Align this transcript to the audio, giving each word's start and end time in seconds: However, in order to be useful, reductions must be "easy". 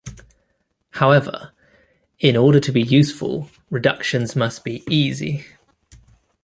However, 0.93 1.51
in 2.17 2.35
order 2.35 2.59
to 2.59 2.71
be 2.71 2.81
useful, 2.81 3.51
reductions 3.69 4.35
must 4.35 4.63
be 4.63 4.83
"easy". 4.89 5.45